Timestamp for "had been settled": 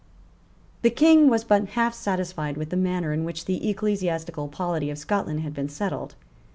5.41-6.15